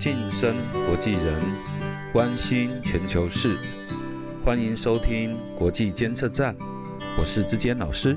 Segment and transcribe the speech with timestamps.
[0.00, 0.56] 晋升
[0.86, 1.38] 国际人，
[2.10, 3.60] 关心全球事，
[4.42, 6.56] 欢迎收听国际监测站，
[7.18, 8.16] 我是志坚老师。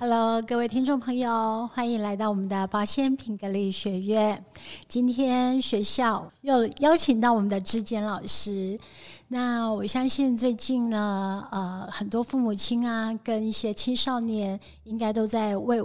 [0.00, 4.44] Hello，各位听众朋友，欢迎来到我们的保险品格力学院。
[4.88, 8.80] 今天学校又邀请到我们的志坚老师。
[9.28, 15.80] 那我相信最近呢，呃，很多父母亲啊，跟一些青少年，应该都在为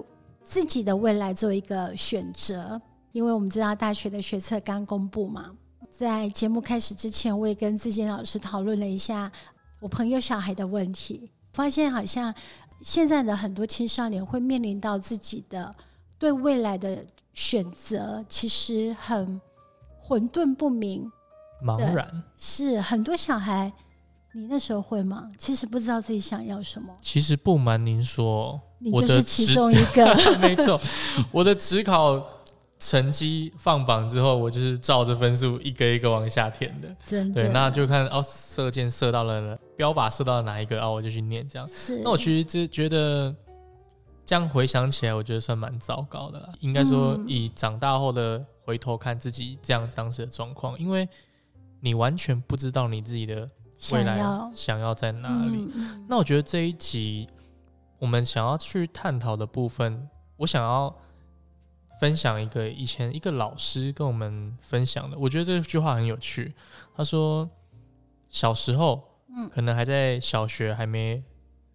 [0.48, 2.82] 自己的未来做一个选择。
[3.12, 5.52] 因为我们知道大学的学测刚公布嘛，
[5.92, 9.32] 在节目开始之前，我也跟志坚老师讨论了一下
[9.82, 12.34] 我朋友小孩的问题，发现好像。
[12.84, 15.76] 现在的很多青少年会面临到自己的
[16.20, 19.42] 对未来的选择，其实很
[20.00, 21.12] 混沌不明，
[21.66, 22.24] 茫然。
[22.38, 23.74] 是很多小孩，
[24.38, 25.32] 你那时候会吗？
[25.36, 26.96] 其实不知道自己想要什么。
[27.02, 30.38] 其实不瞒您说，你我的就是其中一 个。
[30.40, 30.80] 没错，
[31.32, 32.24] 我的职考
[32.78, 36.96] 成绩放榜之后，我就是照着分数一个一个往下填的。
[37.04, 41.68] 真的，对，那就看哦，射箭射到了标靶射到了哪一个，哦，我就去念这样。
[41.68, 43.36] 是那我其实就觉得，
[44.24, 46.50] 这样回想起来，我觉得算蛮糟糕的啦。
[46.60, 51.10] 应该说嗯，以长大后的回头看自己这样当时的状况，因为
[51.82, 53.50] 你完全不知道你自己的
[53.94, 54.20] 未来
[54.54, 55.70] 想要在哪里。
[56.08, 57.28] 那我觉得这一集
[58.00, 60.96] 我们想要去探讨的部分，我想要
[62.00, 66.54] 分享一个以前一个老师跟我们分享的，我觉得这句话很有趣。
[66.96, 67.50] 他说，
[68.30, 69.04] 小时候，
[69.36, 71.24] 嗯可能还在小学还没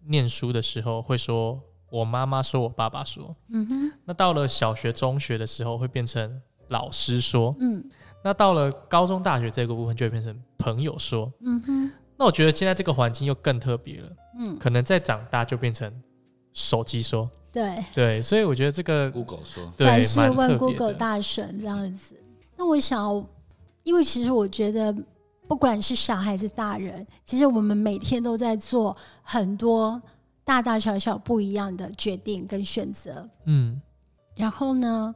[0.05, 3.35] 念书的时候，会说我妈妈说，我爸爸说。
[3.49, 7.55] 嗯哼那到了小学、中学的时候，会变成老师说。
[7.59, 7.89] 嗯
[8.23, 11.31] 那到了高中、大学这个部分，就会变成朋友说。
[11.41, 14.09] 嗯哼那我觉得现在这个环境又更特别了。
[14.39, 15.91] 嗯，可能再长大就变成
[16.53, 22.15] 手机说，对，对，所以我觉得这个 Google 说，对凡事问 Google，大神这样子。
[22.55, 23.23] 那我想要，
[23.83, 24.95] 因为其实我觉得，
[25.47, 30.01] 不管是小孩子大人，其实我们每天都在做很多
[30.43, 33.27] 大大小小不一样的决定跟选择。
[33.45, 33.81] 嗯，
[34.35, 35.13] 然后呢，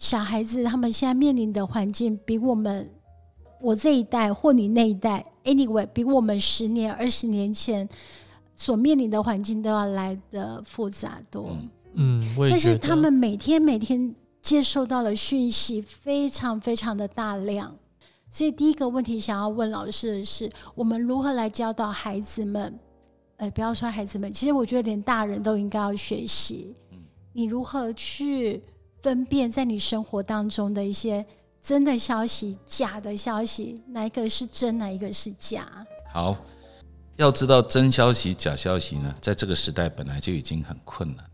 [0.00, 2.90] 小孩子他们现在面临的环境比我们
[3.60, 7.86] 我这一代或你那一代，anyway，比我们十年、二十年前
[8.56, 11.50] 所面临的环境都要来的复杂多。
[11.50, 17.76] 嗯嗯，我也但觉得是他们每天每天接受到的讯息非常非常的大量，
[18.30, 22.78] 所以第一个问题想要问老师的是，我们如何来教导孩子们？
[23.36, 26.72] 呃，不要说孩子们，其实我觉得连大人都应该要学习，
[27.32, 28.62] 你如何去
[29.02, 31.24] 分辨在你生活当中的一些
[31.62, 35.66] 真的消息、假的消息，哪一个是真，哪一个是假？
[36.12, 36.36] 好，
[37.16, 41.24] 要知道真消息、假消息呢，在这个时代本来就已经很困难。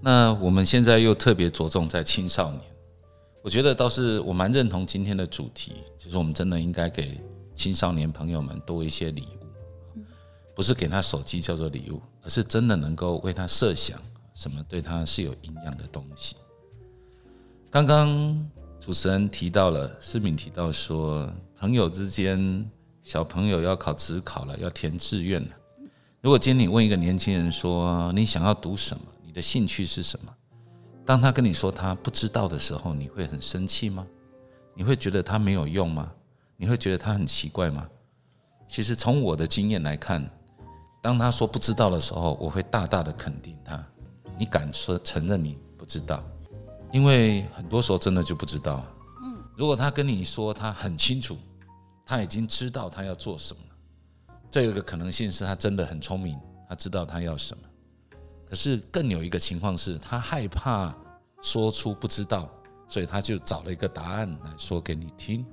[0.00, 2.62] 那我们现在又特别着重在青少年，
[3.42, 7.18] 我觉得倒是我蛮认同今天的主题，就是我们真的应该给
[7.54, 10.00] 青少年朋友们多一些礼物，
[10.54, 13.98] 不是给他手机叫做礼物，而是真的能够为他设想
[14.34, 16.36] 什么对他是有营养的东西。
[17.70, 22.70] 刚刚主持人提到了，思敏提到说，朋友之间，
[23.02, 25.50] 小朋友要考职考了，要填志愿了。
[26.20, 30.34] 如果今天你问一个年轻人说，你想要读什么，你的兴趣是什么？
[31.04, 34.06] 当他跟你说他不知道的时候，你会很生气吗？
[34.74, 36.12] 你会觉得他没有用吗？
[36.56, 37.86] 你会觉得他很奇怪吗？
[38.68, 40.28] 其实从我的经验来看，
[41.02, 43.84] 当他说不知道的时候，我会大大的肯定他。
[44.38, 46.22] 你敢说承认你不知道？
[46.92, 48.84] 因为很多时候真的就不知道。
[49.22, 51.36] 嗯，如果他跟你说他很清楚，
[52.06, 53.62] 他已经知道他要做什么，
[54.50, 57.64] 这有个可能性是他真的很聪明，他知道他要什么。
[58.48, 60.94] 可是更有一个情况是他害怕
[61.42, 62.48] 说出不知道，
[62.88, 65.44] 所以他就找了一个答案来说给你听。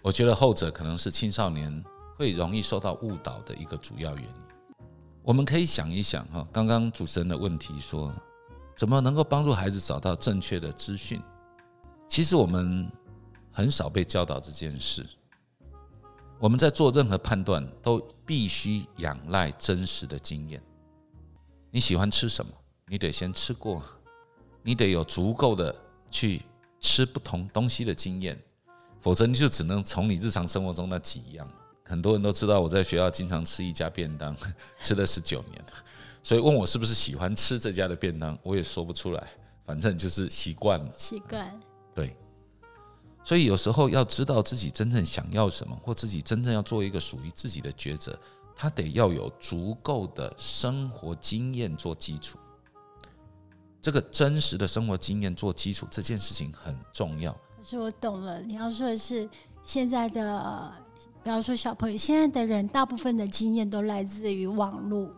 [0.00, 1.84] 我觉得后者可能是青少年
[2.16, 4.34] 会容易受到误导的一个主要原因。
[5.24, 8.12] 我们可以想一想哈，刚刚主持人的问题说，
[8.76, 11.22] 怎么能够帮助孩子找到正确的资讯？
[12.08, 12.90] 其实我们
[13.52, 15.06] 很少被教导这件事。
[16.40, 20.60] 我们在做任何判断都必须仰赖真实的经验。
[21.70, 22.52] 你喜欢吃什么？
[22.88, 23.80] 你得先吃过，
[24.60, 25.72] 你得有足够的
[26.10, 26.42] 去
[26.80, 28.36] 吃不同东西的经验，
[29.00, 31.48] 否则你就只能从你日常生活中那几样。
[31.84, 34.34] 很多人都知道我在学校经常吃一家便当，
[34.80, 35.64] 吃了十九年，
[36.22, 39.28] 所以问我是不是喜欢吃这家的便当，我也说不出来，
[39.66, 40.90] 反正就是习惯了。
[40.96, 41.60] 习惯，
[41.94, 42.16] 对，
[43.24, 48.18] 所以有时候要知道自己真正想要什么，或自己真正要做一个属于自己的抉择，
[48.56, 52.38] 他得要有足够的生活经验做基础。
[53.80, 57.32] 这个真实的生活经验做基础，这件事情很重要。
[57.32, 59.28] 可是我懂了，你要说的是
[59.64, 60.72] 现在的，
[61.22, 65.08] 不要说小朋友，现在的人大部分的经验都来自于网络，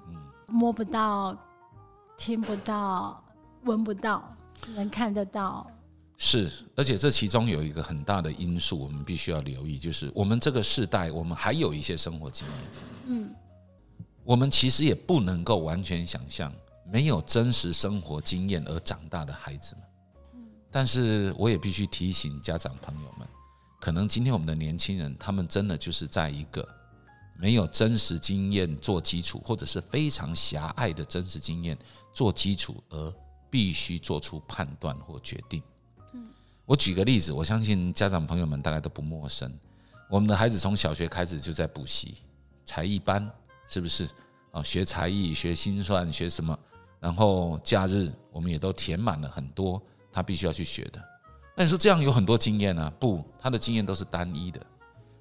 [0.46, 1.34] 摸不到、
[2.18, 3.24] 听不到、
[3.64, 4.22] 闻不到，
[4.60, 5.66] 只能看得到。
[6.18, 12.56] 是，而且这其中有一个很大的因素，我们必须要留意，就是我们这个世代，我们还有一些生活经验。
[13.06, 13.34] 嗯，
[14.24, 16.52] 我们其实也不能够完全想象。
[16.86, 19.84] 没有真实生活经验而长大的孩子们，
[20.34, 23.26] 嗯但是我也必须提醒家长朋友们，
[23.84, 26.66] 可能今天我们的年轻人，他们真的就是在一个
[27.36, 31.76] 没有真实经验做基础，或者是非常狭隘的真实经验
[32.10, 33.14] 做基础，而
[33.50, 35.62] 必须做出判断或决定。
[36.64, 39.52] 我举个例子，我相信家长朋友们大概都不陌生，
[40.08, 42.14] 我们的孩子从小学开始就在补习
[42.64, 43.30] 才艺班，
[43.68, 44.08] 是不是
[44.50, 44.62] 啊？
[44.62, 46.58] 学才艺，学心算，学什么？
[47.00, 49.78] 然后假日我们也都填满了很多
[50.10, 51.13] 他必须要去学的。
[51.56, 52.90] 那你说这样有很多经验呢？
[52.98, 54.60] 不，他的经验都是单一的。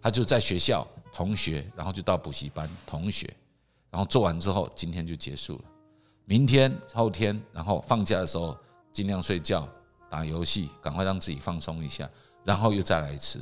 [0.02, 3.32] 他就在学校同学，然后就到补习班同学，
[3.90, 5.64] 然后做完之后今天就结束了。
[6.26, 8.58] 明天后天，然后放假的时候
[8.92, 9.68] 尽量睡觉、
[10.10, 12.10] 打游戏，赶快让自己放松一下，
[12.44, 13.42] 然后又再来一次。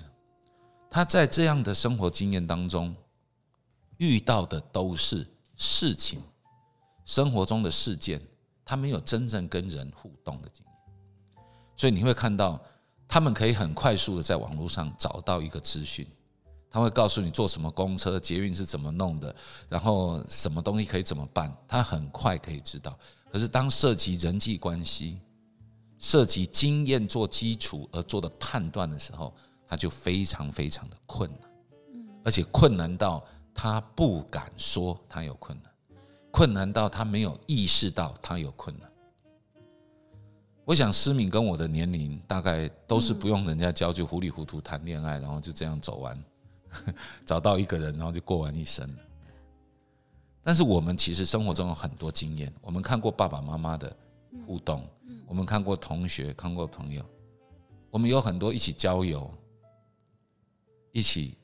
[0.89, 2.93] 他在这样的生活经验当中
[3.97, 6.21] 遇到的都是事情，
[7.05, 8.21] 生活中的事件。
[8.63, 11.43] 他没有真正跟人互动的经验，
[11.75, 12.61] 所以你会看到
[13.11, 16.07] 他们可以很快速的在网络上找到一个资讯，
[16.69, 19.35] 他会告诉你坐什么公车、捷运是怎么弄的，
[19.67, 22.97] 然后什么东西可以怎么办，他很快可以知道。
[23.29, 25.19] 可是当涉及人际关系、
[25.99, 29.33] 涉及经验做基础而做的判断的时候，
[29.67, 31.49] 他就非常非常的困难，
[32.23, 33.21] 而且困难到
[33.53, 35.69] 他不敢说他有困难。
[36.31, 38.89] 困难到他没有意识到他有困难。
[40.65, 46.23] 我想思敏跟我的年龄大概都是不用人家教就糊里糊涂谈恋爱，然后就这样走完，
[47.25, 48.89] 找到一个人，然后就过完一生。
[50.43, 53.95] 但是我们其实生活中有很多经验，我们看过爸爸妈妈的
[54.45, 54.87] 互动，
[55.27, 57.03] 我们看过同学，看过朋友，
[57.89, 59.29] 我们有很多一起郊游，
[60.91, 61.37] 一起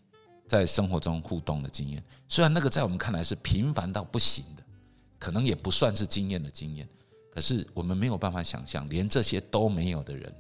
[0.48, 2.04] 在生活中互动的经验。
[2.28, 4.64] 虽然那个在我们看来是平凡到不行的。
[5.19, 6.88] 可能也不算是经验的经验，
[7.38, 10.36] 可是我们没有办法想象，连这些都没有的人，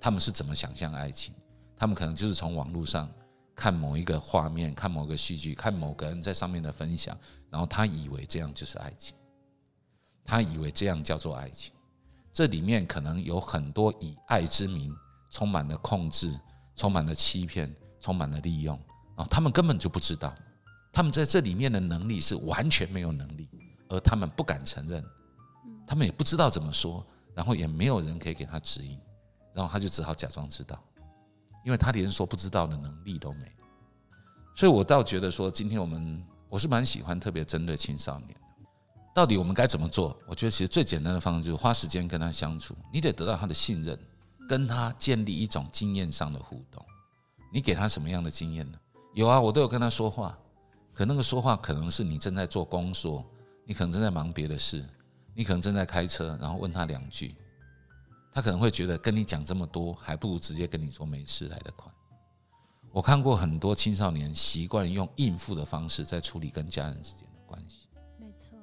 [0.00, 1.32] 他们是怎么想象爱情？
[1.76, 3.08] 他们可能就是从网络上
[3.54, 7.16] 看某一个画面，看某个戏剧，看某个人在上面的分享，
[7.50, 9.14] 然后他以为这样就是爱情，
[10.24, 11.72] 他以为这样叫做爱情。
[12.32, 14.92] 这里面可能有很多以爱之名，
[15.30, 16.36] 充满了控制，
[16.74, 18.76] 充满了欺骗，充满了利用
[19.14, 19.24] 啊！
[19.30, 20.34] 他们根本就不知道，
[20.92, 23.48] 他们在这里面的能力是完全没有能力。
[23.88, 25.04] 而他们不敢承认，
[25.90, 27.04] 他们也不知道怎么说，
[27.34, 28.96] 然后也没有人可以给他指引，
[29.52, 30.80] 然后他就只好假装知道，
[31.64, 33.52] 因为他连说不知道的能力都没。
[34.54, 38.40] 所以我倒觉得说，今天我们我是蛮喜欢特别针对青少年的，
[39.12, 40.16] 到底我们该怎么做？
[40.28, 43.98] 我觉得其实最简单的方式就是花时间跟他相处，你得得到他的信任，
[44.48, 46.80] 跟他建立一种经验上的互动。
[47.52, 48.78] 你给他什么样的经验呢？
[49.14, 50.38] 有啊，我都有跟他说话，
[50.94, 53.28] 可那个说话可能是你正在做工作。
[53.66, 54.84] 你可能正在忙别的事，
[55.34, 57.34] 你可能正在开车，然后问他两句，
[58.32, 61.90] 他可能会觉得跟你讲这么多，还不如直接跟你说没事来得快。
[62.92, 68.58] 我看过很多青少年习惯用应付的方式在处理跟家人之间的关系，没错，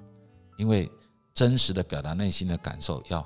[0.57, 0.91] 因为
[1.33, 3.25] 真实的表达内心的感受要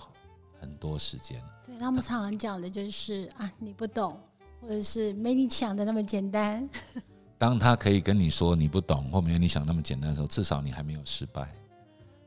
[0.59, 1.43] 很多时间。
[1.65, 4.19] 对他们常常讲的就是啊，你不懂，
[4.61, 6.69] 或者是没你想的那么简单。
[7.39, 11.51] 当他可以跟你说你不懂或没有你想那么简单的时候，至少你还没有失败。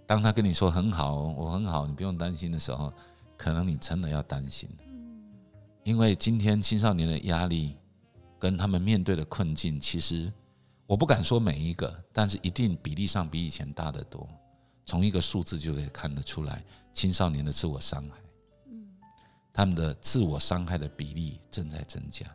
[0.06, 2.92] 当他跟你说很好，我很好，你不用担心的时候，
[3.36, 4.68] 可能你真的要担心。
[5.82, 7.76] 因为今天青少年的压力
[8.38, 10.32] 跟他们面对的困境，其实
[10.86, 14.28] 我不敢说每一个，但是一定比例上比以前大得多。
[14.86, 18.16] 从一个数字就可以看得出来，青少年的自我伤害，
[19.52, 22.26] 他们的自我伤害的比例正在增加。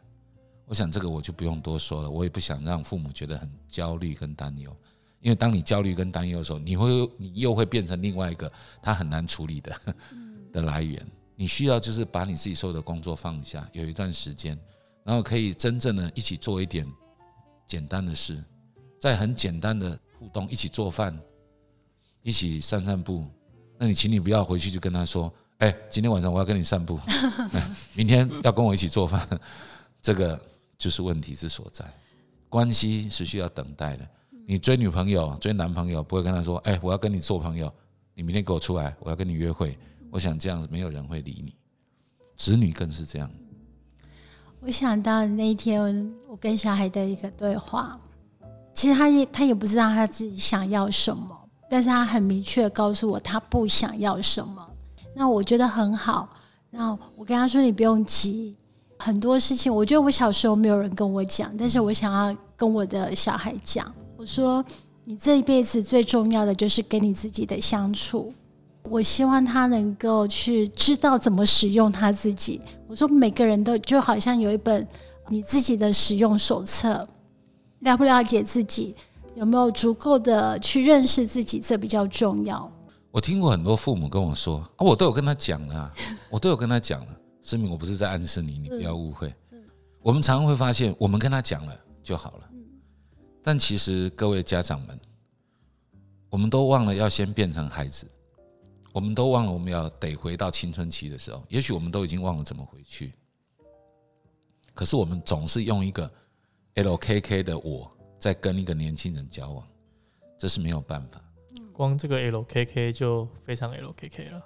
[0.66, 4.76] 我想这个我就不用多说了，我也不想让父母觉得很焦虑跟担忧。
[5.22, 9.76] 因为当你焦虑跟担忧的时候，你会你又会变成另外一个他很难处理的
[10.52, 11.06] 的来源。
[11.36, 14.60] 你需要就是把你自己所有的工作放下，有一段时间，
[15.04, 16.86] 然后可以真正的一起做一点
[17.66, 18.44] 简单的事，
[19.00, 21.18] 在很简单的互动，一起做饭，
[22.24, 23.26] 一起散散步。
[23.78, 27.00] 那你请你不要回去就跟他说：“哎，今天晚上我要跟你散步，
[27.96, 29.26] 明天要跟我一起做饭。”
[30.02, 30.38] 这个
[30.78, 31.86] 就是问题之所在。
[32.50, 34.06] 关系是需要等待的。
[34.50, 37.72] 你追女朋友、追男朋友，不会跟他说：“哎，我要跟你做朋友，
[38.16, 39.78] 你明天给我出来，我要跟你约会，
[40.10, 41.54] 我想这样子没有人会理你。
[42.36, 43.30] 子女更是这样。
[44.60, 47.92] 我想到那一天我跟小孩的一个对话，
[48.74, 51.40] 其实他也他也不知道他自己想要什么，
[51.70, 54.68] 但是他很明确告诉我他不想要什么。
[55.14, 56.28] 那我觉得很好。
[56.72, 58.58] 那我跟他说：“你不用急，
[58.98, 63.94] 很多事情，我觉得我小时候没有人跟我讲，但是我想要跟我的小孩讲。
[64.20, 64.62] 我说，
[65.06, 68.34] 你这一辈子最重要的就是跟你自己的相处。
[68.84, 72.60] 我希望他能够去知道怎么使用他自己。
[72.86, 74.86] 我说，每个人都就好像有一本
[75.30, 77.08] 你自己的使用手册，
[77.80, 78.94] 了不了解自己，
[79.36, 82.70] 有没有足够的去认识自己，这比较重要。”
[83.12, 85.94] 我听过很多父母跟我说，啊，我都有跟他讲了，
[86.30, 89.34] 我都有跟他讲了，声明我不是在暗示你，你不要误会。
[90.02, 91.74] 我们常常会发现，我们跟他讲了
[92.04, 92.49] 就好了，
[93.50, 95.00] 但其实各位家长们，
[96.30, 98.08] 我们都忘了要先变成孩子，
[98.94, 103.12] 我们都忘了我们要得回到青春期的时候，也许我们都已经忘了怎么回去，
[104.76, 106.08] 可是我们总是用一个
[106.76, 109.68] LKK 的我在跟一个年轻人交往，
[110.38, 111.20] 这是没有办法。
[111.74, 114.46] 光这个 LKK 就非常 LKK 了，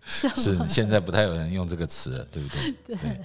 [0.00, 2.96] 是现在不太有人用这个词了，对不对？
[2.96, 3.20] 对。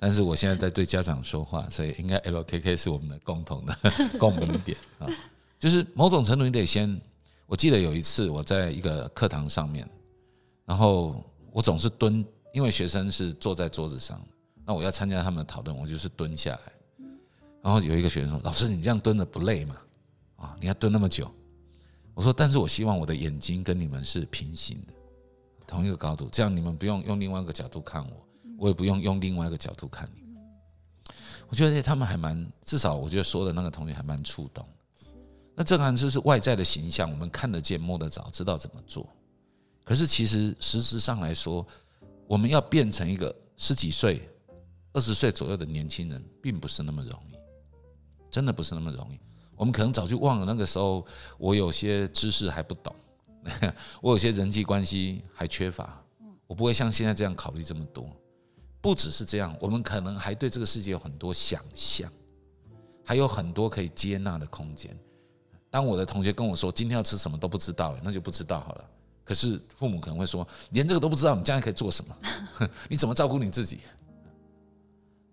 [0.00, 3.76] 但是我现在在对家长说话，所以应该 LKK 是我们的共同的
[4.18, 5.06] 共鸣点啊。
[5.58, 6.98] 就是某种程度你得先，
[7.46, 9.86] 我记得有一次我在一个课堂上面，
[10.64, 14.18] 然后我总是蹲，因为学生是坐在桌子上，
[14.64, 17.06] 那我要参加他们的讨论，我就是蹲下来。
[17.62, 19.76] 然后有一个学生说：“老师，你这样蹲着不累吗？
[20.36, 21.30] 啊，你要蹲那么久？”
[22.14, 24.94] 我说：“但是我希望我的眼睛跟你们是平行的，
[25.66, 28.26] 同一个高度，这样你们不用用另外一个角度看我，
[28.60, 30.20] 我也不用用另外一个角度看你。
[31.48, 34.62] 我觉得他们还蛮，至少我觉得说的那个同学还蛮触动。
[35.56, 39.08] 那这个就是外在的形象，我们看得见、摸得着，知道怎么做。
[39.82, 41.66] 可是其实事实上来说，
[42.26, 44.28] 我们要变成一个十几岁、
[44.92, 47.36] 二十岁左右的年轻人，并不是那么容易，
[48.30, 49.18] 真的不是那么容易。”
[49.56, 51.04] 我们可能早就忘了那个时候，
[51.38, 52.94] 我有些知识还不懂，
[54.00, 56.02] 我有些人际关系还缺乏，
[56.46, 58.08] 我不会像现在这样考虑这么多。
[58.80, 62.10] 不只是这样，我们可能还对这个世界有很多想象，
[63.04, 64.96] 还有很多可以接纳的空间。
[65.70, 68.84] 当我的同学跟我说今天要吃什么都不知道，那就不知道好了。
[69.22, 72.16] 可是父母可能会说，连这个都不知道，你将来可以做什么？
[72.88, 73.78] 你怎么照顾你自己？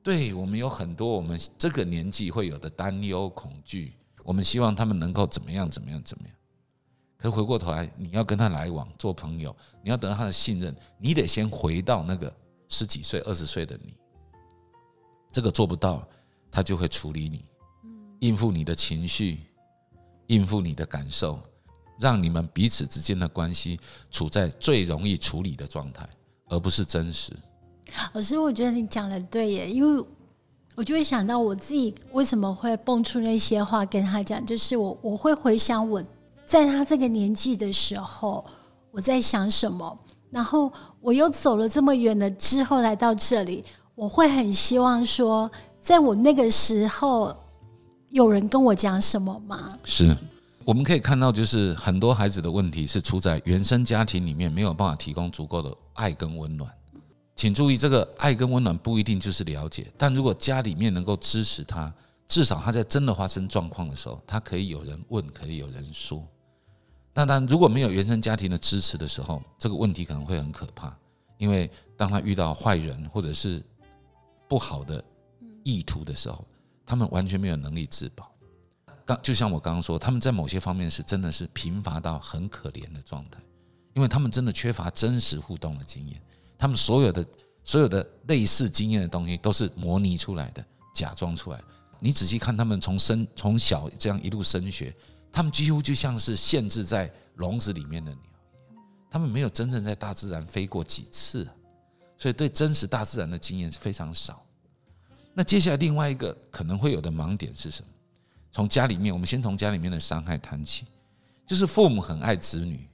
[0.04, 3.94] 对我们有很多我们这个年纪会有的担忧、恐惧。
[4.24, 6.34] 我们希望他们能够怎么样怎么样怎么样，
[7.18, 12.34] 可是回过头来，你要跟他来往做朋友，你要得到他的信任，你得先回到那个
[12.70, 13.94] 十几岁、二十岁的你。
[15.32, 16.08] 这个做不到，
[16.52, 17.46] 他就会处理你，
[18.20, 19.40] 应付你的情绪，
[20.28, 21.40] 应付你的感受，
[22.00, 26.08] 让你们彼此之间的关系处在最容易处理的状态，
[26.50, 27.32] 而不是真实。
[28.14, 30.06] 老师，我觉得你讲的对耶，因为。
[30.76, 36.04] 我就会想到我自己为什么会蹦出那些话跟他讲，就是我我会回想我
[36.46, 38.46] 在他这个年纪的时候
[38.92, 43.64] 我在想什么，然后我又走了这么远的之后来到这里，
[43.96, 47.36] 我会很希望说，在我那个时候
[48.10, 49.70] 有人跟我讲什么吗？
[49.84, 50.16] 是，
[50.66, 56.70] 我们可以看到，就是很多孩子的问题是出在原生家庭里面没有办法提供足够的爱跟温暖。
[57.36, 61.94] 请注意，这个爱跟温暖不一定就是了解，但如果家里面能够支持他，
[62.28, 66.22] 至少他在真的发生状况的时候，他可以有人问，可以有人说。
[67.18, 70.96] 当然，如果没有原生家庭的支持的时候，这个问题可能会很可怕，
[71.40, 73.60] 因为当他遇到坏人或者是
[74.48, 75.04] 不好的
[75.64, 76.46] 意图的时候，
[76.86, 78.32] 他们完全没有能力自保。
[79.04, 83.40] 刚就像我刚刚说，他们在某些方面是真的是贫乏到很可怜的状态，
[83.96, 86.22] 因为他们真的缺乏真实互动的经验。
[86.56, 87.26] 他们所有的
[87.64, 91.60] 所有的类似经验的东西都是模拟出来的，假装出来。
[92.00, 94.96] 你仔细看他们从生从小这样一路升学，
[95.32, 101.48] 他们几乎就像是限制在笼子里面的鸟一样，他们没有真正在大自然飞过几次，
[102.18, 104.44] 所以对真实大自然的经验是非常少。
[105.34, 107.88] 那接下来另外一个可能会有的盲点是什么？
[108.52, 110.86] 从家里面，我们先从家里面的伤害谈起，
[111.46, 112.90] 就是父母很爱子女，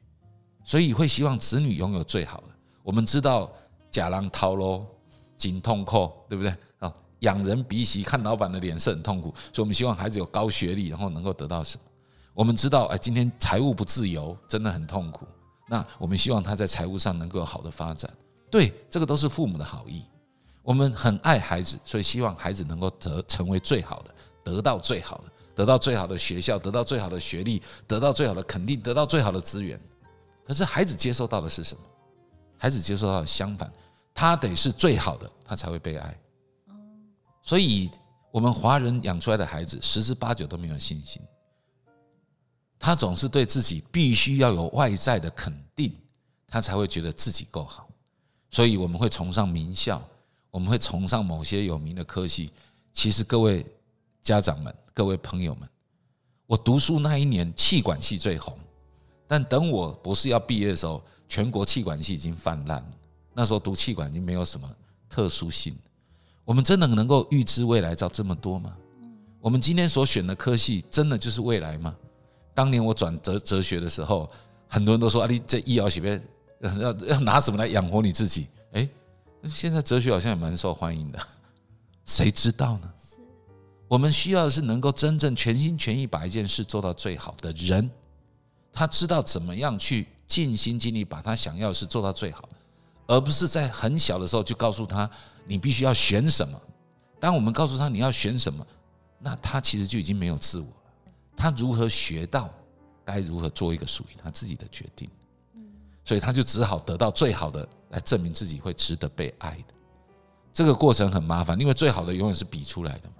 [0.66, 2.48] 所以会希望子女拥有最好的。
[2.82, 3.50] 我们知道
[3.90, 4.86] 假狼掏喽，
[5.38, 6.94] 紧痛扣，对不对啊？
[7.20, 11.84] 养人鼻息，看老板的脸色很痛苦，所以我们希望孩子有高学历，然后能够得到什么？
[12.34, 15.28] 我们知道，哎，今天财务不自由，真的很痛苦。
[15.68, 18.12] 那我们希望他在财务上能够有好的发展。
[18.50, 20.04] 对，这个都是父母的好意。
[20.62, 25.24] 我们很爱孩子，所以希望孩子能够得成为最好的，得到最好的，
[25.54, 29.80] 得到最好的学校，得到最好的学历，得到最好的肯定，得到最好的资源。
[30.46, 31.82] 可是孩子接受到的是什么？
[32.58, 33.72] 孩子接受到的相反，
[34.14, 36.18] 他得是最好的，他才会被爱。
[37.42, 37.92] 所以，
[38.32, 41.22] 我们华人养出来的孩子十之八九都没有信心，
[42.86, 45.96] 他总是对自己必须要有外在的肯定，
[46.46, 47.88] 他才会觉得自己够好。
[48.52, 50.06] 所以，我们会崇尚名校，
[50.52, 52.52] 我们会崇尚某些有名的科系。
[52.92, 53.66] 其实，各位
[54.22, 55.70] 家长们、各位朋友们，
[56.46, 58.54] 我读书那一年，气管系最红。
[59.30, 62.94] 但等我博士要毕业的时候，全国气管系已经泛滥了。
[63.34, 64.70] 那时候读气管已经没有什么
[65.08, 65.74] 特殊性。
[66.44, 68.76] 我们真的能够预知未来到这么多吗？
[69.40, 71.96] 我们今天所选的科系真的就是未来吗？
[72.54, 74.30] 当年我转哲哲学的时候，
[74.68, 76.24] 很多人都说：“啊，你这医疗学边
[76.62, 78.88] 要要拿什么来养活你自己？”哎，
[79.50, 81.20] 现在哲学好像也蛮受欢迎的，
[82.06, 82.90] 谁知道呢？
[83.88, 87.90] 我们需要的是能够真正全心全意把一件事做到最好的人。
[88.72, 92.50] 他知道怎么样去尽心尽力把他想要的事做到最好，
[93.06, 95.08] 而不是在很小的时候就告诉他
[95.46, 96.60] 你必须要选什么。
[97.20, 98.66] 当我们告诉他你要选什么，
[99.20, 100.66] 那他其实就已经没有自我。
[101.36, 102.50] 他如何学到
[103.04, 105.10] 该如何做一个属于他自己的决定？
[106.06, 109.74] 所以他就只好得到最好的来证明自己会值得被爱的。
[110.52, 113.16] 这个过程很麻烦，因为最好的永远是比出来的嘛。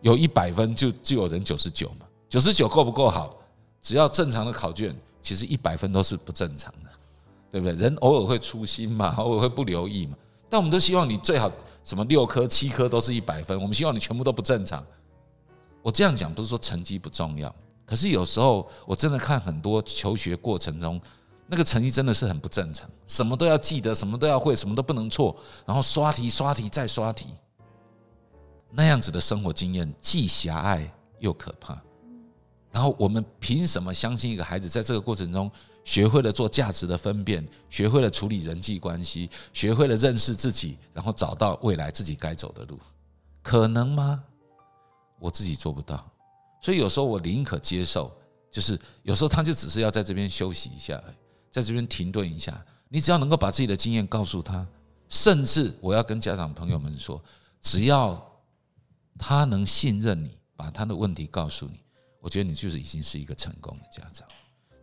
[0.00, 3.36] 有一百分就就有人九十九嘛，九十九够不够好？
[3.82, 6.90] 只要正常的考卷，其实一百分都是不正常的，
[7.50, 7.74] 对不对？
[7.74, 10.16] 人偶尔会粗心嘛， 偶尔会不留意嘛。
[10.48, 11.50] 但我们都希望你最好
[11.84, 14.84] 什么六科、七科都是一百分，我们希望你全部都不正常。
[15.82, 17.54] 我这样讲不是说成绩不重要，
[17.86, 21.00] 可是有时候我真的看很多求学过程中，
[21.46, 25.34] 那个成绩真的是很不正常，什么都要记得，什么都要会，什么都不能错，
[25.66, 27.28] 然后刷题、刷题再刷题，
[28.70, 31.80] 那样子的生活经验既狭隘又可怕。
[32.70, 35.50] 然后我们凭什么相信一个孩子在这个过程中
[35.82, 42.78] 学会了做价值的分辨，学会了处理人际关系，学会了认识自己，然后找到未来自己该走的路？
[43.42, 44.22] 可能吗？
[45.20, 46.04] 我自己做不到。
[46.60, 48.10] 所以有时候我宁可接受，
[48.50, 51.00] 就是有时候他就只是要在这边休息一下，
[51.50, 52.64] 在这边停顿一下。
[52.88, 54.66] 你只要能够把自己的经验告诉他，
[55.08, 57.22] 甚至我要跟家长朋友们说，
[57.60, 58.20] 只要
[59.16, 61.80] 他能信任你，把他的问题告诉你。
[62.20, 64.26] 我觉得你就是已经是一个成功的家长。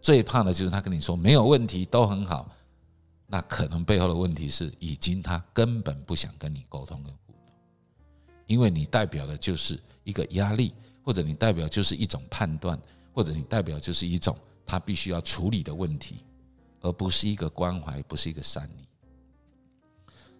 [0.01, 2.49] 最怕的就是他跟你说没有问题，都很好，
[3.27, 7.13] 那可能背后的问题是，已经他根本不想跟你沟通了，
[8.47, 12.79] 因为你代表的就是一个压力，或者你代表就是一种判断，
[13.13, 16.23] 或者你代表就是一种他必须要处理的问题，
[16.81, 18.87] 而不是一个关怀，不是一个善意。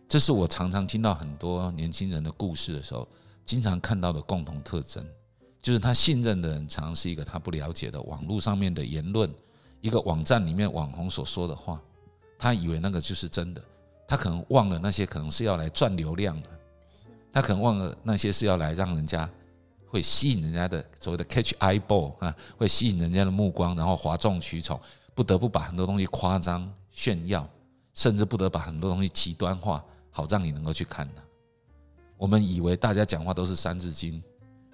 [0.07, 3.07] 这是我常常听到很多年轻人的故事的时候，
[3.45, 5.05] 经常看到的共同特征。
[5.61, 9.29] 就是他信任的人，常是一个他不了解的网络上面的言论，
[9.81, 11.81] 一个网站里面网红所说的话，
[12.39, 13.61] 他以为那个就是真的，
[14.07, 16.49] 他可能忘了那些可能是要来赚流量的，
[17.37, 19.29] 他可能忘了那些是要来让人家
[19.85, 24.81] 会吸引人家的所谓的 catch eye ball 啊，会吸引人家的目光，然后哗众取宠，
[25.13, 27.47] 不得不把很多东西夸张炫耀，
[27.93, 31.21] 甚至不得把很多东西极端化，好让你能够去看它。
[32.17, 34.19] 我们以为大家讲话都是三字经。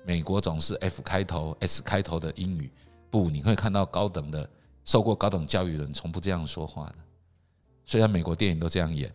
[0.05, 2.71] 美国总是 F 开头、S 开头的英语，
[3.09, 4.49] 不，你会看到高等的、
[4.85, 6.95] 受过高等教育的人从不这样说话的。
[7.83, 9.13] 虽然美国电影都这样演，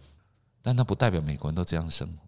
[0.61, 2.28] 但那不代表美国人都这样生活。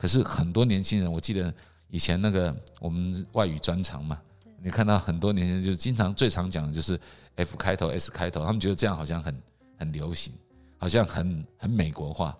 [0.00, 1.52] 可是很多年轻人，我记得
[1.90, 4.18] 以前那个我们外语专长嘛，
[4.62, 6.98] 你看到很多年轻人就是经常最常讲的就是
[7.36, 9.42] F 开头、S 开头，他们觉得这样好像很
[9.76, 10.32] 很流行，
[10.78, 12.34] 好像很很美国化，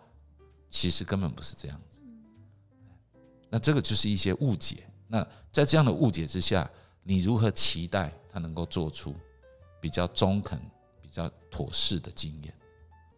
[0.70, 1.98] 其实根本不是这样子。
[3.50, 4.86] 那这个就是一些误解。
[5.06, 6.66] 那在这样的误解之下，
[7.02, 9.14] 你如何期待他能够做出
[9.82, 10.58] 比较中肯、
[11.02, 12.54] 比较妥适的经验？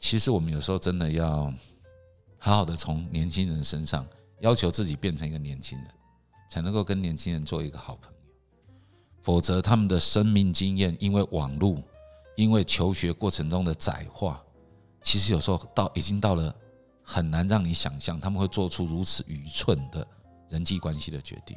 [0.00, 1.54] 其实我们有时候真的要
[2.38, 4.04] 好好的从年轻人身上
[4.42, 5.88] 要求自己变成一个年轻人，
[6.50, 8.18] 才能够跟年轻人做一个好朋友。
[9.20, 11.80] 否则，他们的生命经验因为网络、
[12.34, 14.42] 因为求学过程中的窄化，
[15.00, 16.52] 其实有时候到已经到了
[17.04, 20.04] 很难让你想象他们会做出如此愚蠢的
[20.48, 21.56] 人际关系的决定。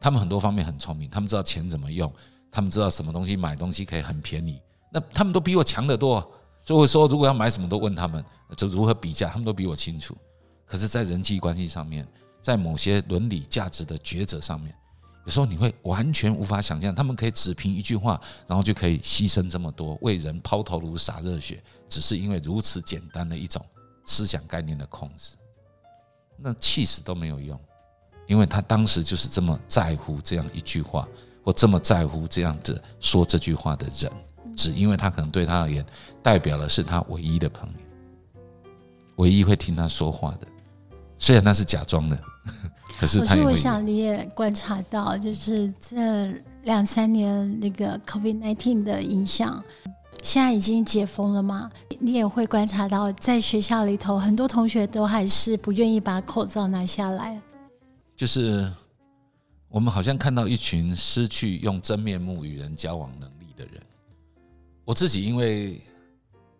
[0.00, 2.12] 他们很多方面很聪明，他们知道钱怎么用，
[2.50, 4.60] 他们知道什么东西买东西可以很便宜。
[4.92, 6.20] 那他们都比我强得多，
[6.64, 8.24] 所以我说如果要买什么都问他们，
[8.56, 10.16] 就如何比价，他们都比我清楚。
[10.66, 12.06] 可是，在人际关系上面，
[12.40, 14.74] 在某些伦理价值的抉择上面，
[15.24, 23.64] 有时候你会完全无法想象，他们可以只凭一句话，然后就可以牺牲这么多，为人抛头颅洒热血，只是因为如此简单的一种
[24.04, 25.36] 思想概念的控制，
[26.36, 27.58] 那气死都没有用。
[28.26, 31.08] 因为他当时就是这么在乎这样一句话，
[31.44, 34.12] 或这么在乎这样子说这句话的人，
[34.56, 35.86] 只因为他可能对他而言，
[36.24, 38.40] 代表的是他唯一的朋友，
[39.16, 40.46] 唯一会听他说话的。
[41.18, 42.18] 虽然那是假装的，
[42.98, 43.54] 可是可是我他也会。
[43.54, 46.32] 想你也观察到，就是这
[46.64, 49.62] 两三年那个 COVID nineteen 的影响，
[50.22, 51.70] 现在已经解封了嘛？
[51.98, 57.40] 你也会观察到，在学校里头，很多同学都还是不愿意把口罩拿下来。
[58.16, 58.72] 就是
[59.68, 63.82] 我们好像看到一群失去用真面目与人交往能力的人。
[64.84, 65.80] 我自己因为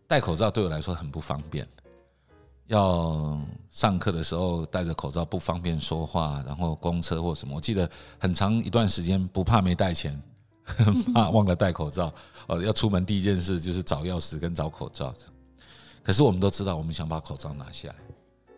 [0.06, 1.66] 戴口罩对我来说很不方便，
[2.66, 10.20] 要上课的时候戴着口罩不方便说话，然后公车或什么，我记得很长一段时间不怕没带钱，
[11.14, 12.12] 怕忘了戴口罩，
[12.48, 15.14] 哦，要出门第一件事就是找钥匙跟找口罩。
[16.02, 17.96] 可是我们都知道，我们想把口罩拿下来，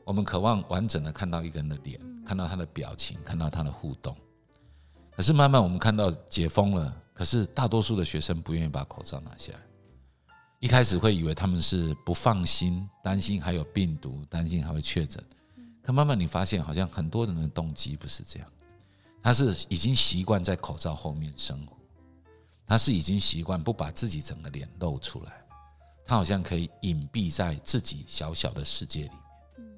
[0.05, 4.17] 我们渴望完整的看到一个人的脸，看到他的表情，看到他的互动。
[5.17, 9.59] 可是慢慢我们看到解封了，可是大多数的学生不愿意把口罩拿下来。
[10.61, 15.23] 一开始会以为他们是不放心，担心还有病毒，担心还会确诊。
[15.83, 18.53] 可慢慢你发现，好像很多人的动机不是这样，
[19.23, 21.77] 他是已经习惯在口罩后面生活，
[22.67, 25.33] 他是已经习惯不把自己整个脸露出来，
[26.05, 29.69] 他好像可以隐蔽在自己小小的世界里面。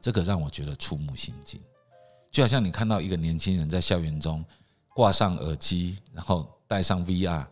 [0.00, 1.60] 这个让我觉得触目心惊，
[2.32, 4.44] 就好像你看到一个年轻人在校园中
[4.92, 7.46] 挂上耳机，然后戴上 VR。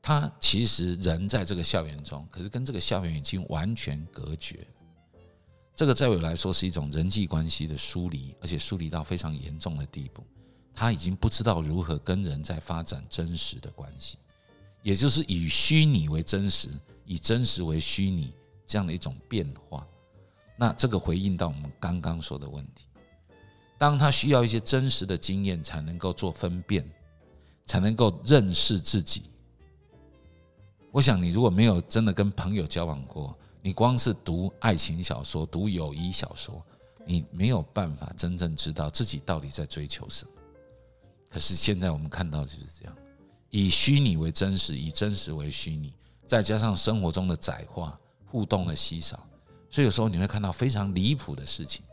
[0.00, 4.66] 他其实人在这个校园中，可是跟这个校园已经完全隔绝。
[5.74, 10.24] 这个在我来说是一种人际关系的疏离，而且疏离到非常严重的地步。
[10.74, 14.16] 他已经不知道如何跟人在发展真实的关系，
[14.82, 16.68] 也就是以虚拟为真实，
[17.04, 18.32] 以真实为虚拟
[18.66, 19.86] 这样的一种变化。
[20.56, 22.86] 那这个回应到我们刚刚说的问题，
[23.76, 26.88] 当他需要一些真实的经验才能够做分辨，
[27.66, 29.24] 才能够认识自己。
[30.98, 33.32] 我想，你如果没有真的跟朋友交往过，
[33.62, 36.60] 你光是读爱情小说、读友谊小说，
[37.06, 40.32] 你没有办法真正知道自己到底在追求什么。
[41.30, 42.96] 可是现在我们看到就是这样，
[43.50, 45.94] 以虚拟为真实，以真实为虚拟，
[46.26, 49.24] 再加上生活中的窄化、互动的稀少，
[49.70, 51.84] 所以有时候你会看到非常离谱的事情，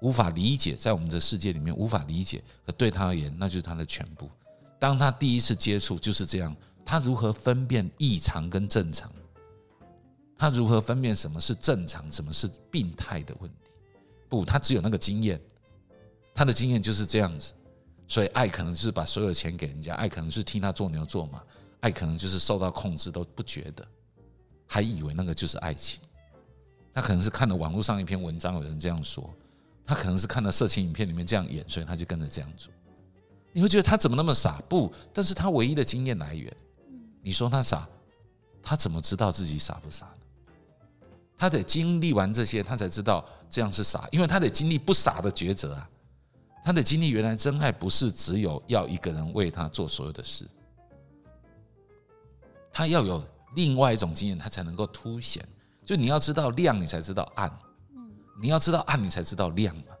[0.00, 4.28] 无法理解，在我们的世界里面无法理解，可对他而言，那就是他的全部。
[4.80, 6.52] 当他第一次接触就是这样。
[6.86, 9.12] 他如何分辨异常跟正常？
[10.38, 13.72] 他如何分辨什么是正常，什么是病态的问题？
[14.28, 15.40] 不，他只有那个经验，
[16.32, 17.52] 他的经验就是这样子。
[18.06, 21.42] 所以，爱可能是把所有的钱给人家，爱可能是替他做牛做马，
[21.80, 23.84] 爱可能就是受到控制都不觉得，
[24.64, 26.00] 还以为那个就是爱情。
[26.94, 29.28] 他可能是看了网络上一篇文章，有人这样说，
[29.84, 32.72] 他可能是看了色情影片里面这样演，所以他就跟着这样做。
[33.52, 34.62] 你会觉得他怎么那么傻？
[34.68, 36.56] 不，但是他唯一的经验来源。
[37.26, 37.88] 你说他傻，
[38.62, 41.08] 他怎么知道自己傻不傻呢？
[41.36, 45.90] 他得经历完这些，他才知道这样是傻，因为他得经历不傻的抉择啊。
[46.62, 50.48] 他得经历原来真爱不是只有要一个人为他做所有的事，
[52.70, 55.44] 他要有另外一种经验，他才能够凸显。
[55.84, 57.50] 就你要知道亮，你才知道暗；
[58.40, 59.96] 你要知道暗，你才知道亮嘛，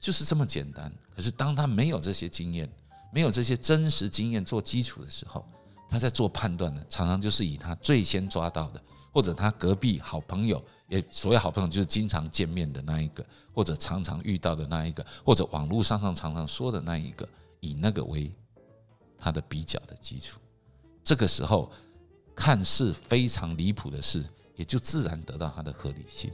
[0.00, 0.92] 就是这么简单。
[1.14, 2.68] 可是当他没有这些经验，
[3.12, 5.48] 没有这些真实经验做基础的时候，
[5.88, 17.28] 他在做判断的，常常就是以他最先抓到的，或者他隔壁好朋友，也所谓好朋友就是经常见面的那一个，或者常常遇到的那一个，或者网络上上常常说的那一个，
[17.60, 18.30] 以那个为
[19.18, 20.38] 他的比较的基础。
[21.04, 21.70] 这个时候，
[22.34, 24.24] 看似非常离谱的事，
[24.56, 26.30] 也就自然得到它的合理性。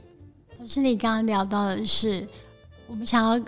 [0.59, 2.27] 老师，你刚刚聊到的是，
[2.87, 3.45] 我们想要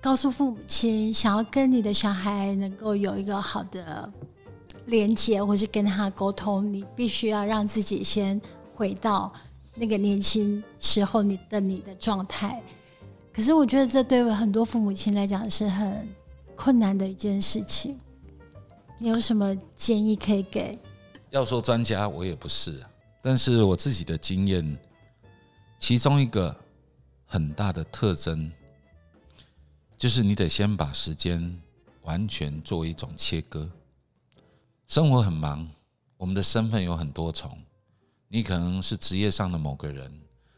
[0.00, 4.10] 告诉父母亲，想要跟你的小孩能够有一个好的。
[4.86, 8.40] 连接，或是跟他沟通，你必须要让自己先
[8.74, 9.32] 回到
[9.74, 12.60] 那个年轻时候你的你的状态。
[13.32, 16.06] 可是我觉得这对很多父母亲来讲是很
[16.54, 17.98] 困难的一件事情。
[18.98, 20.78] 你有什么建议可以给？
[21.30, 22.84] 要说专家，我也不是，
[23.22, 24.78] 但是我自己的经验，
[25.78, 26.54] 其中一个
[27.24, 28.52] 很大的特征，
[29.96, 31.58] 就是你得先把时间
[32.02, 33.68] 完全作为一种切割。
[34.92, 35.66] 生活很忙，
[36.18, 37.50] 我们的身份有很多重。
[38.28, 40.12] 你可能是职业上的某个人，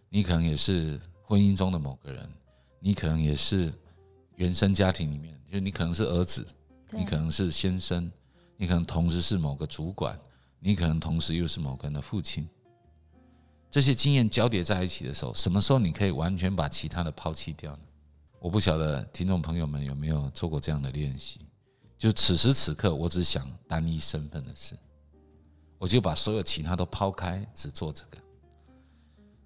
[0.09, 2.29] 你可能也是婚姻中的某个人，
[2.81, 3.73] 你可能也是
[4.35, 6.45] 原生家庭里面，就你可能是儿子，
[6.91, 8.11] 你可能是先生，
[8.57, 10.19] 你可能同时是某个主管，
[10.59, 12.45] 你可能同时又是某个人的父亲。
[13.71, 17.83] 这些经验交叠在一起的时候，什么时候你可以完全把其他的抛弃掉呢？
[18.41, 21.39] 我不晓得听众朋友们有没有做过这样的练习。
[22.05, 24.77] 就此时此刻，我只想单一身份的事，
[25.79, 28.19] 我就把所有其他都抛开，只做这个。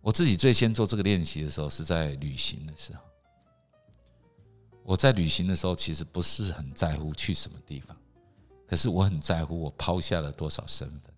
[0.01, 3.01] 我自己最先做这个练习的时候是在旅行的时候。
[4.83, 7.97] 我在旅行的时候，其实不是很在乎去什么地方，
[8.66, 11.14] 可是我很在乎我抛下了多少身份。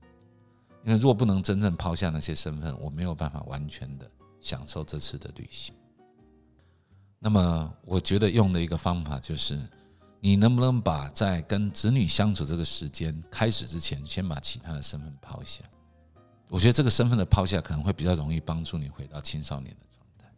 [0.84, 4.06] 因为如果不能真正抛下那些身份，我没有办法完全的
[4.42, 5.74] 享受这次的旅行。
[7.18, 9.58] 那么，我觉得用的一个方法就是，
[10.20, 15.64] 你能不能把在跟子女相处这个时间开始之前，先把其他的身份抛下？
[16.48, 20.32] 我觉得这个身份的抛下可能会比较容易帮助你回到青少年的状态。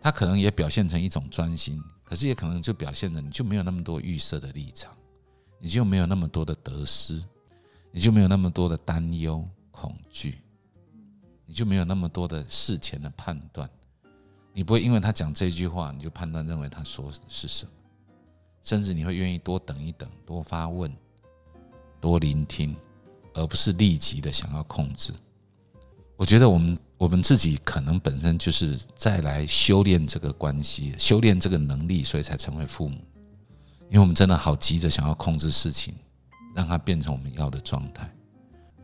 [0.00, 1.82] 他可能也表现成一种专心。
[2.08, 4.96] 可是也可能就表现的你就没有那么多预设的立场，
[5.58, 7.20] 你就没有那么多的得失，
[7.90, 10.38] 你就没有那么多的担忧恐惧，
[11.44, 13.68] 你就没有那么多的事前的判断，
[14.52, 17.72] 你不会因为他讲这句话你就判断认为他说是什么，
[18.66, 20.92] 甚至你会愿意多等一等，多发问，
[22.00, 22.74] 多聆听，
[23.32, 25.12] 而不是立即的想要控制。
[26.16, 26.76] 我觉得我们。
[26.98, 32.96] 我们自己可能本身就是再来修炼这个关系，修炼这个能力，所以才成为父母。
[33.90, 35.94] 因为我们真的好急着想要控制事情，
[36.54, 38.10] 让他变成我们要的状态。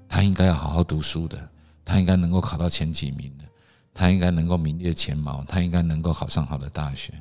[0.07, 1.49] 他应该要好好读书的，
[1.87, 3.47] 他应该能够考到前几名的，
[3.95, 7.15] 他应该能够名列前茅，他应该能够考上好的大学。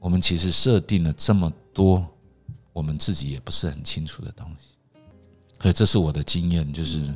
[0.00, 1.48] 我们其实设定了这么
[1.78, 2.04] 多，
[2.72, 4.74] 我们自己也不是很清楚的东西。
[5.56, 7.14] 可这是我的经验，就是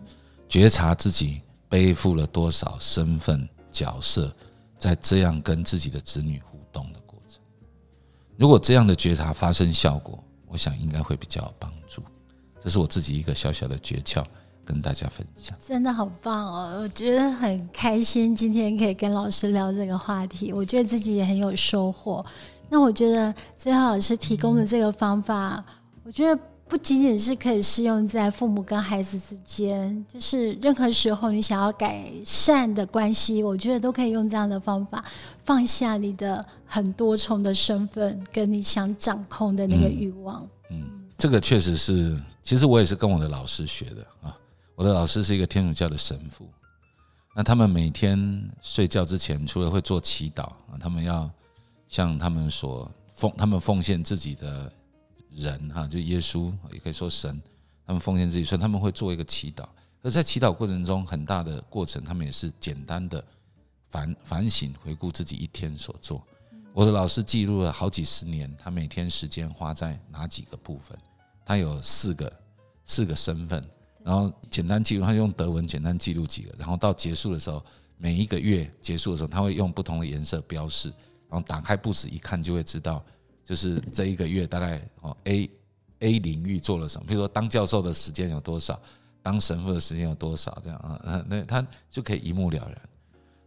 [0.49, 1.43] 觉察自己。
[1.73, 4.31] 背负了多少身份角色，
[4.77, 7.41] 在这样跟自己的子女互动的过程，
[8.37, 12.03] 如果这样的觉察发生效果，我想应该会比较有帮助。
[12.61, 14.23] 这是我自己一个小小的诀窍，
[14.67, 15.57] 跟大家分享。
[15.67, 16.83] 真的好棒哦！
[16.83, 22.23] 我觉得很开心，今天可以跟老师聊这个话题，我觉得自己也很有收获。
[22.73, 25.63] 那我觉得最后老师提供的这个方法，
[26.03, 26.43] 我觉得。
[26.69, 35.05] 不仅仅是可以适用在父母跟孩子之间，就是任何时候你想要改善的关系，我觉得都可以用这样的方法，
[35.45, 40.49] 放下你的很多重的身份，跟你想掌控的那个欲望。
[40.71, 40.83] 嗯，
[41.19, 44.35] 这个确实是，其实我也是跟我的老师学的啊。
[44.75, 46.49] 我的老师是一个天主教的神父，
[47.37, 51.31] 那他们每天睡觉之前，除了会做祈祷啊，他们要
[51.93, 54.73] 向他们所奉，他们奉献自己的。
[55.35, 57.41] 人哈，就耶稣也可以说神，
[57.87, 59.67] 他们奉献自己，所以他们会做一个祈祷。
[60.03, 63.25] 而在祈祷过程中，很大的过程，他们也是简单的
[63.89, 66.23] 反反省、回顾自己一天所做。
[66.75, 70.95] 我的老师记录了好几十年，他每天时间花在哪几个部分？
[71.47, 72.31] 他有四个
[72.85, 73.65] 四个身份，
[74.05, 77.65] 然后简单记录，他用德文简单记录几个，然后到结束的时候，
[77.97, 80.93] 每一个月结束的时候，他会用不同的颜色标示，
[81.33, 83.03] 然后打开簿子一看，就会知道。
[83.43, 85.51] 就是这一个月大概哦，A
[86.01, 87.07] A 领域做了什么？
[87.07, 88.79] 比如说当教授的时间有多少，
[89.23, 92.79] 当神父的时间有多少，这样啊，那他就可以一目了然。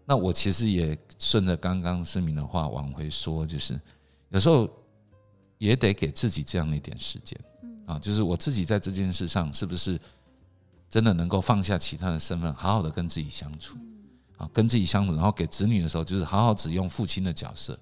[0.04, 3.80] 那我其实也顺着刚刚思明的话往回说，就是
[4.30, 4.67] 有时候
[5.60, 7.39] 也得给自己这样一点时间，
[7.86, 9.98] 啊，就是我自己在这件事上是不是
[10.89, 13.78] 真的能够放下其他的身份，好好的跟自己相处，
[14.38, 17.80] 啊，跟自己相处，然后给子女的时候，就是好好只用父亲的角色。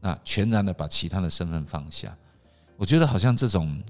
[0.00, 2.14] 那全然的把其他的身份放下，
[2.76, 3.82] 我觉得好像这种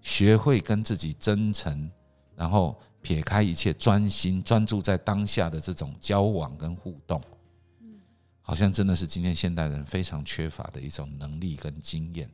[0.00, 1.90] 学会跟自己真诚，
[2.34, 7.20] 然后撇开一切，专心专注在当下的这种交往跟互动，
[8.40, 12.30] 好像真的是今天现代人非常缺乏的一种能力跟经验。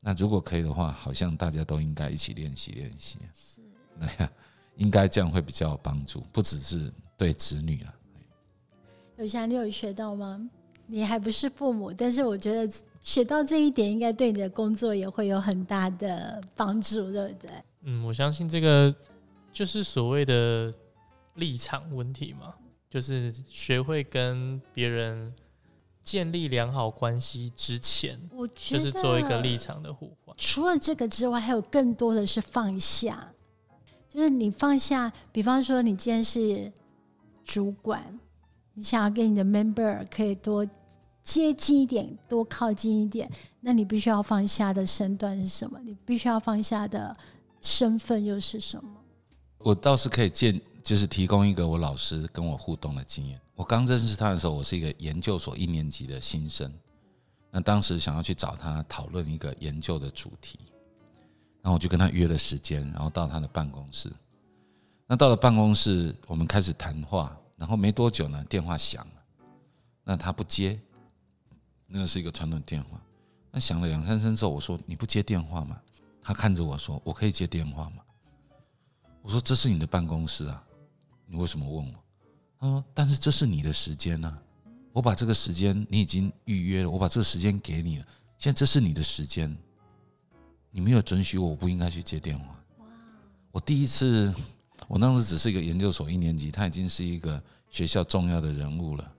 [0.00, 3.18] 那如果可以的话，好像大家都应该一起练习练习。
[3.34, 3.60] 是，
[3.98, 4.30] 那样
[4.76, 7.94] 应该这样会比较有帮助，不只是对子女了。
[9.20, 10.48] 有像你有学到吗？
[10.86, 17.50] 你还不是父母，但是我觉得学到这一点，应该对你的工作也会有很大的帮助，对不对？
[17.82, 18.92] 嗯，我相信这个
[19.52, 20.72] 就是所谓的
[21.34, 22.54] 立场问题嘛，
[22.88, 25.32] 就是学会跟别人
[26.02, 30.34] 建立良好关系之前，我觉得就是做一个立场的互换。
[30.38, 33.30] 除了这个之外，还有更多的是放下，
[34.08, 36.72] 就是你放下，比方说你今天是
[37.44, 38.19] 主管，
[38.80, 40.66] 你想要跟你的 member 可以多。
[41.22, 45.78] 接近一点，多靠近一点，那你必须要放下的身段是什么？
[45.84, 47.14] 你必须要放下的
[47.60, 48.90] 身份又是什么？
[49.58, 53.38] 我倒是可以建，就是提供一个我老师跟我互动的经验。
[53.54, 56.72] 我刚认识他的时候，我是一个研究所一年级的新生，
[57.50, 60.58] 那当时想要去找他讨论一个研究的主题，
[61.60, 64.10] 然后我就跟他约了时间，然后到他的办公室。
[65.06, 69.22] 那到了办公室，我们开始谈话，然后没多久呢，电话响了，
[70.02, 70.80] 那他不接。
[71.86, 72.98] 那是一个传统电话，
[73.50, 75.78] 那响了两三声之后，我说：“你不接电话吗？”
[76.22, 77.96] 他看着我说：“我可以接电话吗？”
[79.20, 80.64] 我说这是你的办公室啊，
[81.26, 81.94] 你为什么问我？
[82.58, 84.38] 他说但是这是你的时间呢、
[84.92, 88.06] 我把这个时间你已经预约了，我把这个时间给你了，
[88.38, 89.54] 现在这是你的时间，
[90.70, 92.56] 你没有准许我，我不应该去接电话。
[93.50, 94.32] 我第一次，
[94.90, 99.12] 我当时只是一个研究所一年级，他已经是一个学校重要的人物了。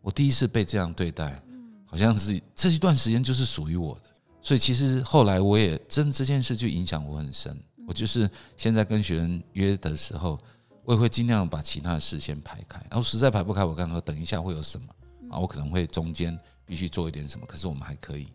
[0.00, 1.42] 我第一次被这样对待，
[1.84, 4.02] 好像是这一段时间就是属于我的。
[4.40, 7.60] 所以其实后来我也真这件事就影响我很深。
[7.88, 10.38] 我就是现在跟学生约的时候，
[10.84, 12.78] 我也会尽量把其他的事先排开。
[12.88, 14.86] 然后实在排不开，我刚说等一下会有什么
[15.28, 18.28] 啊，我可能会中间必须做一点什么，可是我们还可以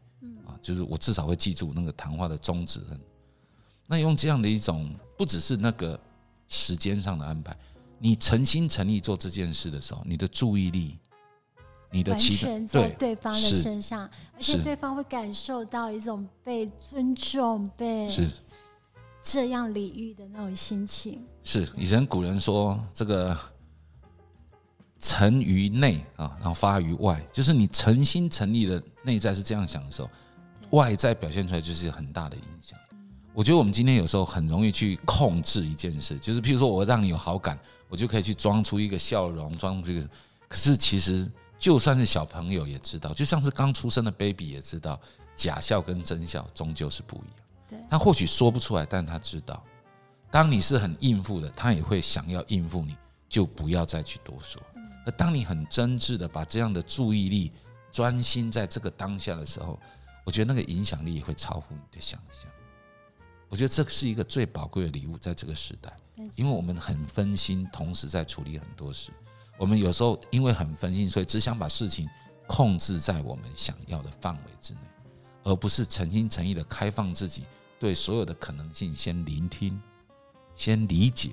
[0.45, 2.81] 啊，就是我至少会记住那个谈话的宗旨。
[3.87, 5.97] 那用这样的一种，不只是那个
[6.51, 7.57] 时间上的安排，
[7.97, 10.99] 你诚心诚意做这件事的时候，你的注意力，
[11.89, 14.01] 你的完期全在对对方的身上，
[14.33, 18.29] 而且对方会感受到一种被尊重、被是
[19.21, 21.25] 这样礼遇的那种心情。
[21.41, 23.37] 是，以前古人说这个
[24.99, 30.09] 诚于内啊，然后发于外，就是你诚心诚意的内在是这样想的时候，
[30.71, 32.77] 外在表现出来就是很大的影响。
[33.33, 40.09] 我觉得我们今天有时候很容易去控制一件事，就是譬如说我让你有好感，我就可以去装出一个笑容，装出一个。
[40.49, 44.99] 可是其实就算是小朋友也知道，就像是刚出生的 baby 也知道，
[45.35, 47.47] 假笑跟真笑终究是不一样。
[47.69, 49.63] 对他或许说不出来，但他知道。
[50.29, 52.97] 当你是很应付的，他也会想要应付你，
[53.29, 54.61] 就不要再去多说。
[55.05, 57.51] 而当你很真挚的把这样的注意力
[57.91, 59.79] 专心在这个当下的时候，
[60.25, 62.49] 我觉得那个影响力也会超乎你的想象。
[63.51, 65.93] 我觉得这是一个最宝贵的礼物，在这个时代，
[66.37, 69.11] 因为我们很分心，同时在处理很多事。
[69.57, 72.07] 我们有时候因为很分心，所以只想把事情
[72.47, 74.79] 控制在我们想要的范围之内，
[75.43, 77.43] 而不是诚心诚意的开放自己，
[77.77, 79.77] 对所有的可能性先聆听，
[80.55, 81.31] 先理解，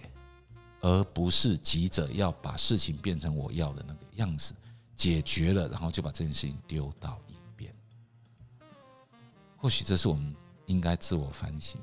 [0.81, 4.53] 而不是急着要把事情变成我要的那个样子，
[4.97, 7.73] 解决了，然后就把这件事情丢到一边。
[9.57, 10.35] 或许这是我们
[10.67, 11.81] 应该自我反省。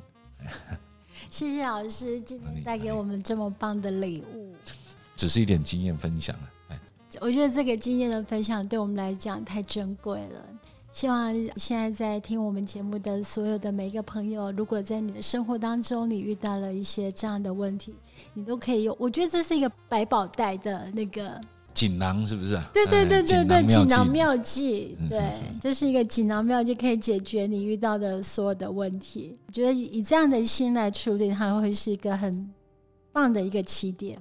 [1.29, 4.53] 谢谢老师今天带给我们这么棒的礼物。
[5.15, 6.79] 只是一点经验分享啊，哎，
[7.21, 10.43] 我觉得这个经验的分享对我们来讲太珍贵了。
[10.91, 17.93] 希望现在在听我们节目的所有的每一个朋友，如果在你的生活当中你遇到了一些这样的问题，
[18.33, 18.95] 你都可以用。
[18.97, 21.41] 我觉得这是一个百宝袋的那个，
[21.75, 22.67] 锦囊是不是啊？
[22.73, 29.37] 对对对对对，锦囊妙妙计，对，这是一个锦囊妙计，可以解决你遇到的所有的问题。
[29.45, 32.49] 我觉得以这样的心来处理，它会是一个很
[33.11, 34.17] 棒的一个起点。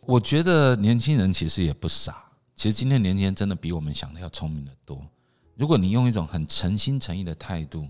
[0.00, 2.24] 我觉得年轻人其实也不傻，
[2.56, 5.00] 其实今天年轻人真的比我们想的要聪明的多。
[5.54, 7.88] 如果你用一种很诚心诚意的态度，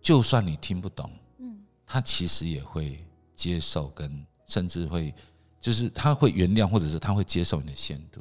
[0.00, 2.98] 就算你听不懂，嗯，他其实也会
[3.36, 5.14] 接受，跟甚至会
[5.60, 8.20] 就是他会原谅，或者是他会接受你的限度，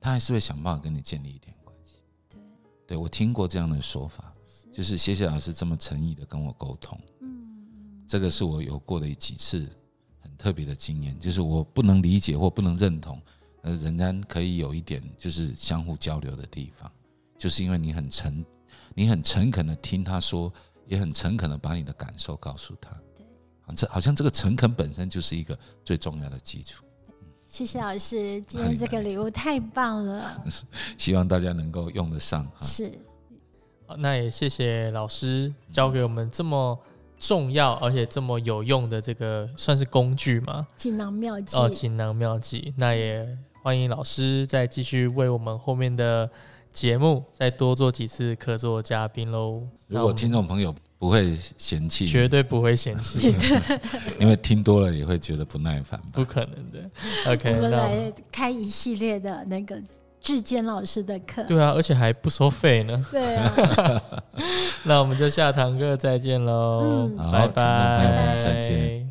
[0.00, 1.96] 他还是会想办法跟你建立一点关系。
[2.28, 2.40] 对，
[2.86, 4.32] 对我听过这样的说法，
[4.72, 9.68] 就是谢谢老师这么诚意的跟我沟通，嗯，这个是我有过的几次
[10.20, 13.20] 很特别的经验，就是我不能理解或不能认同，
[13.62, 16.90] 呃，仍然可以有一点就是相互交流的地方，
[17.36, 18.44] 就是因为你很诚，
[18.94, 20.52] 你很诚恳的听他说，
[20.86, 22.90] 也很诚恳的把你的感受告诉他。
[23.14, 23.26] 对，
[23.60, 26.84] 好，这好像这个诚恳本身就是一个最重要的基础。
[27.50, 30.40] 谢谢老师，今天这个礼物太棒了，
[30.96, 32.64] 希望大家能够用得上哈。
[32.64, 32.92] 是。
[33.88, 36.78] 好，那也谢谢老师教给我们这么
[37.18, 40.64] 重要而且这么有用的这个算是工具嘛？
[40.76, 41.56] 锦囊妙计。
[41.56, 42.72] 哦，锦囊妙计。
[42.76, 46.30] 那也欢迎老师再继续为我们后面的
[46.72, 49.62] 节目再多做几次客座嘉宾喽。
[49.88, 53.34] 如果听众朋友不会嫌弃，绝对不会嫌弃，
[54.20, 56.24] 因为听多了也会觉得不耐烦不。
[56.24, 57.32] 可能的。
[57.32, 59.80] OK，我们来开一系列的那个
[60.20, 61.42] 志坚老师的课。
[61.44, 63.04] 对啊，而且还不收费呢。
[63.10, 64.02] 对啊，
[64.84, 69.09] 那我们就下堂课再见喽，嗯好拜朋友们拜，再见。